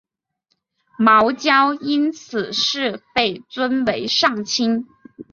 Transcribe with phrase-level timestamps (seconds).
[0.97, 4.87] 茅焦因此事被尊为上卿。